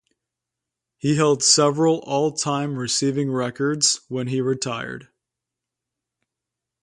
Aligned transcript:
He 0.97 1.13
held 1.15 1.43
several 1.43 1.99
all-time 1.99 2.75
receiving 2.79 3.31
records 3.31 4.01
when 4.07 4.29
he 4.29 4.41
retired. 4.41 5.09